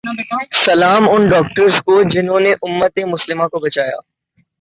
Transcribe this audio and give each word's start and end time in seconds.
سلام 0.57 1.03
ان 1.09 1.27
ڈاکٹرز 1.27 1.75
کو 1.81 2.01
جہنوں 2.03 2.39
نے 2.39 2.51
امت 2.61 2.99
مسلماں 3.07 3.47
کو 3.47 3.59
بچایا 3.59 3.97